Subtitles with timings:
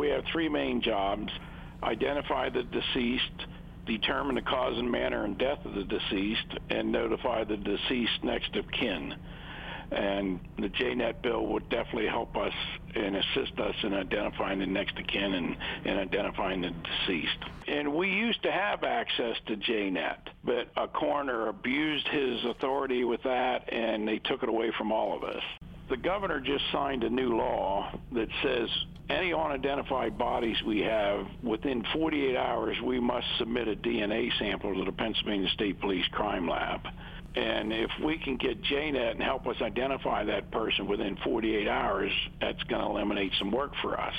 [0.00, 1.30] we have three main jobs
[1.82, 3.46] identify the deceased,
[3.86, 8.56] determine the cause and manner and death of the deceased, and notify the deceased next
[8.56, 9.14] of kin.
[9.92, 12.54] And the JNet bill would definitely help us
[12.94, 17.38] and assist us in identifying the next of kin and, and identifying the deceased.
[17.66, 23.22] And we used to have access to JNet, but a coroner abused his authority with
[23.24, 25.42] that and they took it away from all of us.
[25.90, 28.68] The governor just signed a new law that says
[29.08, 34.84] any unidentified bodies we have, within 48 hours, we must submit a DNA sample to
[34.84, 36.86] the Pennsylvania State Police Crime Lab.
[37.34, 42.12] And if we can get JNet and help us identify that person within 48 hours,
[42.40, 44.14] that's going to eliminate some work for us.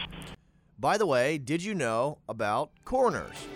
[0.78, 3.48] By the way, did you know about coroners?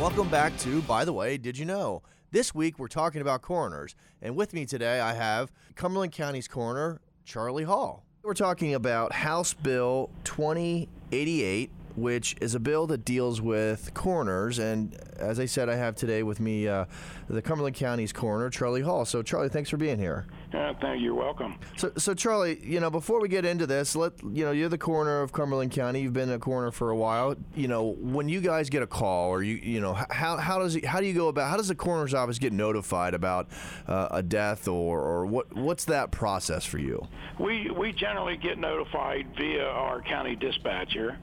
[0.00, 2.00] Welcome back to By the Way, Did You Know?
[2.30, 7.02] This week we're talking about coroners, and with me today I have Cumberland County's coroner,
[7.26, 8.06] Charlie Hall.
[8.22, 14.58] We're talking about House Bill 2088, which is a bill that deals with coroners.
[14.58, 16.86] And as I said, I have today with me uh,
[17.28, 19.04] the Cumberland County's coroner, Charlie Hall.
[19.04, 20.26] So, Charlie, thanks for being here.
[20.52, 21.10] Uh, thank you.
[21.10, 21.58] You're welcome.
[21.76, 24.78] So, so Charlie, you know, before we get into this, let you know, you're the
[24.78, 26.02] coroner of Cumberland County.
[26.02, 27.34] You've been a coroner for a while.
[27.54, 30.76] You know, when you guys get a call, or you, you know, how, how does
[30.76, 31.50] it, how do you go about?
[31.50, 33.48] How does the coroner's office get notified about
[33.88, 37.06] uh, a death, or, or what what's that process for you?
[37.38, 41.18] We we generally get notified via our county dispatcher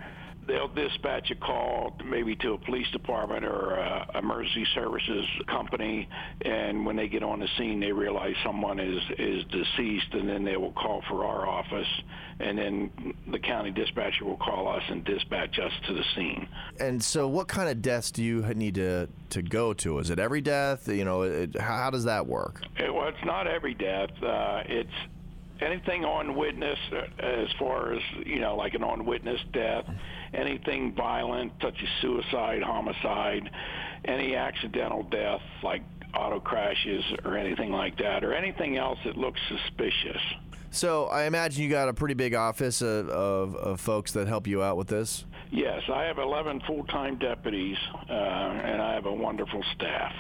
[0.48, 6.08] they'll dispatch a call maybe to a police department or a emergency services company
[6.42, 10.44] and when they get on the scene they realize someone is is deceased and then
[10.44, 11.88] they will call for our office
[12.40, 16.48] and then the county dispatcher will call us and dispatch us to the scene.
[16.80, 20.00] And so what kind of deaths do you need to to go to?
[20.00, 20.88] Is it every death?
[20.88, 22.62] You know it, how, does that work?
[22.78, 24.12] It, well it's not every death.
[24.22, 24.90] Uh, it's
[25.62, 29.86] anything on witness uh, as far as you know like an on witness death
[30.34, 33.50] anything violent such as suicide homicide
[34.06, 35.82] any accidental death like
[36.16, 40.22] auto crashes or anything like that or anything else that looks suspicious.
[40.70, 44.48] So i imagine you got a pretty big office of, of, of folks that help
[44.48, 45.26] you out with this?
[45.52, 47.78] Yes i have 11 full-time deputies
[48.10, 50.14] uh, and i have a wonderful staff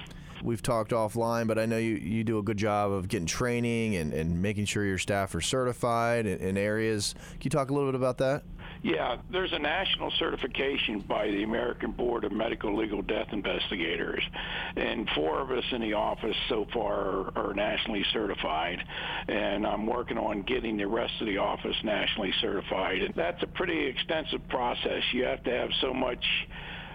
[0.44, 3.96] We've talked offline, but I know you, you do a good job of getting training
[3.96, 7.16] and, and making sure your staff are certified in, in areas.
[7.32, 8.44] Can you talk a little bit about that?
[8.84, 14.24] Yeah, there's a national certification by the American Board of Medicolegal Death Investigators,
[14.76, 18.84] and four of us in the office so far are, are nationally certified,
[19.28, 23.02] and I'm working on getting the rest of the office nationally certified.
[23.02, 25.02] And that's a pretty extensive process.
[25.12, 26.24] You have to have so much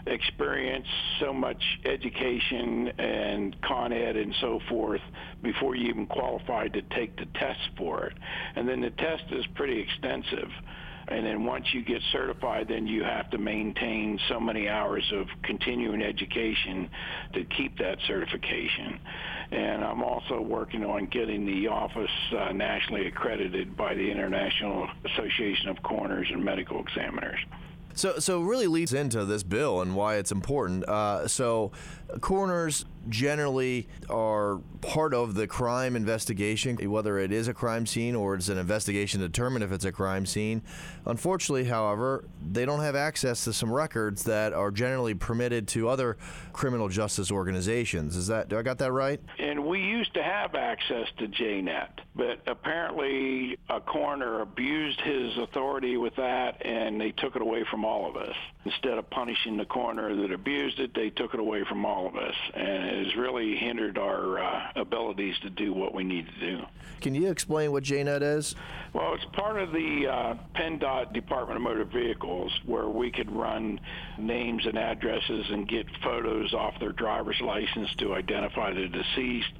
[0.06, 0.86] experience,
[1.20, 5.00] so much education and Con Ed and so forth
[5.42, 8.14] before you even qualify to take the test for it.
[8.56, 10.50] And then the test is pretty extensive.
[11.08, 15.26] And then once you get certified, then you have to maintain so many hours of
[15.42, 16.88] continuing education
[17.34, 19.00] to keep that certification.
[19.50, 25.69] And I'm also working on getting the office uh, nationally accredited by the International Association
[25.69, 27.40] of Coroners and Medical Examiners.
[27.94, 30.84] So, so really leads into this bill and why it's important.
[30.88, 31.72] Uh, so,
[32.20, 38.34] coroners generally are part of the crime investigation, whether it is a crime scene or
[38.34, 40.62] it's an investigation to determine if it's a crime scene.
[41.06, 46.16] Unfortunately, however, they don't have access to some records that are generally permitted to other
[46.52, 48.16] criminal justice organizations.
[48.16, 49.20] Is that do I got that right?
[49.38, 55.97] And we used to have access to JNet, but apparently a coroner abused his authority
[55.97, 58.37] with that and they took it away from all of us.
[58.65, 62.17] Instead of punishing the coroner that abused it, they took it away from all of
[62.17, 62.34] us.
[62.55, 66.62] And it has really hindered our uh, abilities to do what we need to do.
[67.00, 68.55] Can you explain what JNet is?
[68.93, 73.81] Well, it's part of the uh, PennDOT Department of Motor Vehicles where we could run
[74.19, 79.53] names and addresses and get photos off their driver's license to identify the deceased.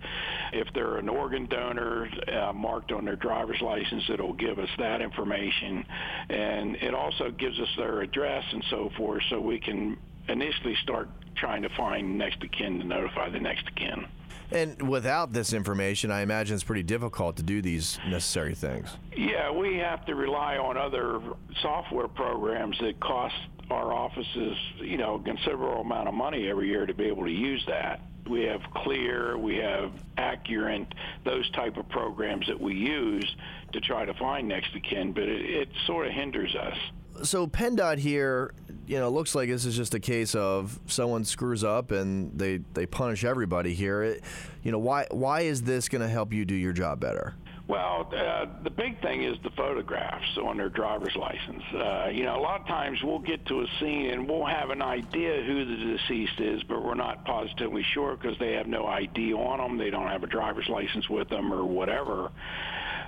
[0.53, 4.69] If they're an organ donor uh, Uh, marked on their driver's license, it'll give us
[4.79, 5.85] that information.
[6.29, 9.97] And it also gives us their address and so forth so we can
[10.29, 14.07] initially start trying to find next of kin to notify the next of kin.
[14.51, 18.89] And without this information, I imagine it's pretty difficult to do these necessary things.
[19.17, 21.21] Yeah, we have to rely on other
[21.63, 23.35] software programs that cost
[23.71, 27.31] our offices, you know, a considerable amount of money every year to be able to
[27.31, 28.01] use that.
[28.29, 30.93] We have Clear, we have Accurint,
[31.25, 33.35] those type of programs that we use
[33.73, 36.77] to try to find next of kin, but it, it sort of hinders us
[37.25, 38.53] so PennDOT here
[38.87, 42.59] you know, looks like this is just a case of someone screws up and they
[42.75, 44.03] they punish everybody here.
[44.03, 44.25] It,
[44.63, 47.35] you know, why why is this going to help you do your job better?
[47.73, 51.63] Well, uh, the big thing is the photographs on their driver's license.
[51.73, 54.69] Uh, you know, a lot of times we'll get to a scene and we'll have
[54.69, 58.87] an idea who the deceased is, but we're not positively sure because they have no
[58.87, 62.31] ID on them, they don't have a driver's license with them, or whatever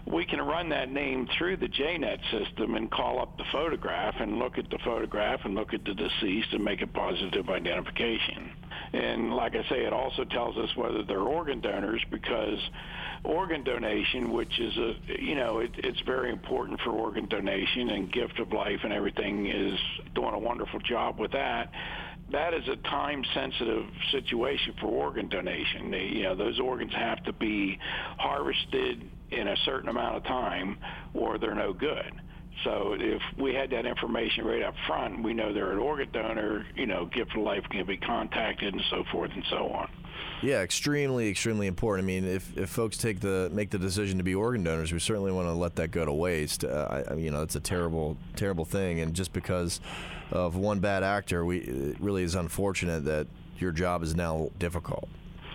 [0.06, 4.38] we can run that name through the JNet system and call up the photograph and
[4.38, 8.52] look at the photograph and look at the deceased and make a positive identification.
[8.92, 12.58] And like I say, it also tells us whether they're organ donors because
[13.24, 18.12] organ donation, which is a, you know, it, it's very important for organ donation and
[18.12, 19.78] gift of life and everything is
[20.14, 21.70] doing a wonderful job with that
[22.30, 25.90] that is a time sensitive situation for organ donation.
[25.90, 27.78] They, you know, those organs have to be
[28.18, 30.78] harvested in a certain amount of time
[31.12, 32.12] or they're no good.
[32.62, 36.64] So if we had that information right up front, we know they're an organ donor,
[36.76, 39.88] you know, gift of life can be contacted and so forth and so on.
[40.42, 42.04] Yeah, extremely, extremely important.
[42.04, 44.98] I mean, if, if folks take the make the decision to be organ donors, we
[44.98, 46.64] certainly want to let that go to waste.
[46.64, 49.80] Uh, I, you know, it's a terrible, terrible thing, and just because
[50.30, 53.26] of one bad actor, we it really is unfortunate that
[53.58, 55.08] your job is now difficult.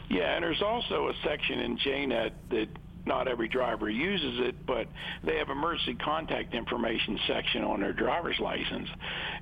[0.10, 2.68] Yeah, and there's also a section in JNet that
[3.06, 4.88] not every driver uses it, but
[5.24, 8.90] they have emergency contact information section on their driver's license.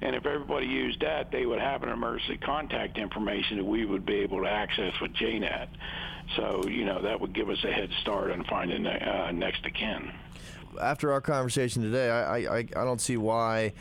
[0.02, 4.06] And if everybody used that, they would have an emergency contact information that we would
[4.06, 5.68] be able to access with JNet.
[6.36, 9.74] So, you know, that would give us a head start on finding uh, next of
[9.74, 10.12] kin.
[10.82, 13.74] After our conversation today, I, I, I don't see why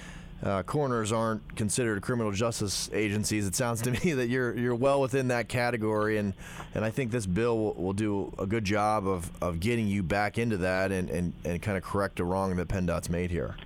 [0.43, 3.47] uh, coroners aren't considered criminal justice agencies.
[3.47, 6.35] It sounds to me that you're you're well within that category, and,
[6.75, 10.03] and I think this bill will, will do a good job of, of getting you
[10.03, 13.56] back into that and, and, and kind of correct a wrong that PennDOT's made here.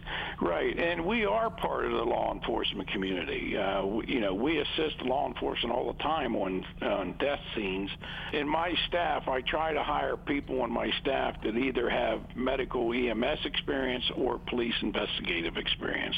[0.41, 3.59] Right, and we are part of the law enforcement community.
[3.59, 7.91] Uh, we, you know, we assist law enforcement all the time on on death scenes.
[8.33, 12.91] In my staff, I try to hire people on my staff that either have medical
[12.91, 16.17] EMS experience or police investigative experience,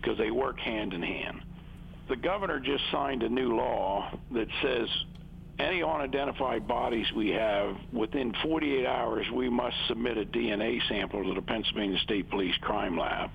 [0.00, 1.40] because they work hand in hand.
[2.08, 4.88] The governor just signed a new law that says
[5.60, 11.34] any unidentified bodies we have, within 48 hours, we must submit a DNA sample to
[11.34, 13.30] the Pennsylvania State Police Crime Lab.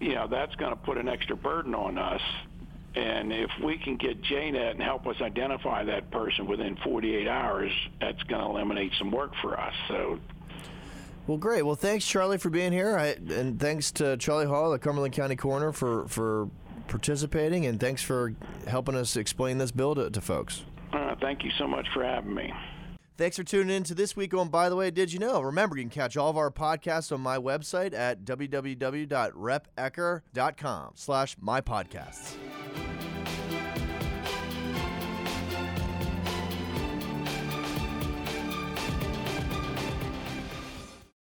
[0.00, 2.22] You know, that's going to put an extra burden on us.
[2.94, 7.72] And if we can get JNet and help us identify that person within 48 hours,
[8.00, 9.74] that's going to eliminate some work for us.
[9.88, 10.18] So
[11.26, 11.62] well, great.
[11.62, 15.36] Well, thanks, Charlie, for being here, I, and thanks to Charlie Hall, the Cumberland County
[15.36, 16.48] Coroner, for for
[16.88, 18.34] participating, and thanks for
[18.66, 20.64] helping us explain this bill to, to folks.
[21.20, 22.52] Thank you so much for having me.
[23.16, 25.42] Thanks for tuning in to this week on By the Way, Did You Know?
[25.42, 31.60] Remember, you can catch all of our podcasts on my website at www.repecker.com slash my
[31.60, 32.36] podcasts.